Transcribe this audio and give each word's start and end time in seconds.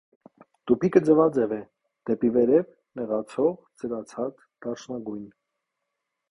Տուփիկը 0.69 1.01
ձվաձև 1.09 1.53
է, 1.57 1.59
դեպի 2.11 2.33
վերև՝ 2.39 2.73
նեղացող, 3.01 3.55
սրացած, 3.83 4.43
դարչնագույն։ 4.67 5.25